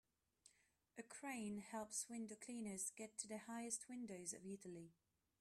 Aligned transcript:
A 0.97 1.03
crane 1.03 1.59
helps 1.59 2.09
window 2.09 2.33
cleaners 2.35 2.89
get 2.89 3.19
to 3.19 3.27
the 3.27 3.37
highest 3.37 3.87
windows 3.87 4.33
of 4.33 4.47
Italy. 4.47 4.93